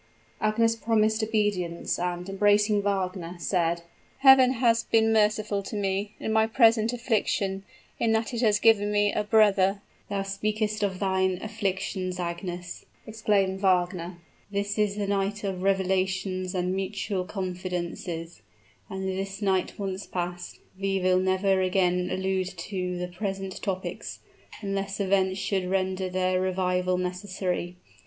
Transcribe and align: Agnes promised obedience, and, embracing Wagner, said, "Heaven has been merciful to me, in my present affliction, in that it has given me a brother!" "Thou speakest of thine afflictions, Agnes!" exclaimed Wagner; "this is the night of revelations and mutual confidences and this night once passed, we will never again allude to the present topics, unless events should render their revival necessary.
Agnes 0.41 0.75
promised 0.75 1.21
obedience, 1.21 1.99
and, 1.99 2.27
embracing 2.27 2.81
Wagner, 2.81 3.35
said, 3.37 3.83
"Heaven 4.21 4.53
has 4.53 4.81
been 4.81 5.13
merciful 5.13 5.61
to 5.61 5.75
me, 5.75 6.15
in 6.19 6.33
my 6.33 6.47
present 6.47 6.91
affliction, 6.91 7.63
in 7.99 8.11
that 8.13 8.33
it 8.33 8.41
has 8.41 8.57
given 8.57 8.91
me 8.91 9.13
a 9.13 9.23
brother!" 9.23 9.83
"Thou 10.09 10.23
speakest 10.23 10.81
of 10.81 10.97
thine 10.97 11.37
afflictions, 11.43 12.19
Agnes!" 12.19 12.83
exclaimed 13.05 13.59
Wagner; 13.59 14.17
"this 14.49 14.79
is 14.79 14.95
the 14.95 15.05
night 15.05 15.43
of 15.43 15.61
revelations 15.61 16.55
and 16.55 16.73
mutual 16.75 17.23
confidences 17.23 18.41
and 18.89 19.07
this 19.07 19.39
night 19.39 19.77
once 19.77 20.07
passed, 20.07 20.57
we 20.79 20.99
will 20.99 21.19
never 21.19 21.61
again 21.61 22.09
allude 22.09 22.47
to 22.57 22.97
the 22.97 23.07
present 23.07 23.61
topics, 23.61 24.17
unless 24.63 24.99
events 24.99 25.37
should 25.37 25.69
render 25.69 26.09
their 26.09 26.41
revival 26.41 26.97
necessary. 26.97 27.75